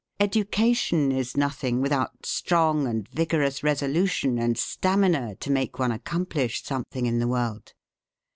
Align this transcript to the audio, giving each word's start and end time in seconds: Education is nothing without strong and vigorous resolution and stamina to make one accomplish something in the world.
Education 0.19 1.11
is 1.11 1.37
nothing 1.37 1.79
without 1.79 2.25
strong 2.25 2.87
and 2.87 3.07
vigorous 3.09 3.61
resolution 3.61 4.39
and 4.39 4.57
stamina 4.57 5.35
to 5.35 5.51
make 5.51 5.77
one 5.77 5.91
accomplish 5.91 6.63
something 6.63 7.05
in 7.05 7.19
the 7.19 7.27
world. 7.27 7.75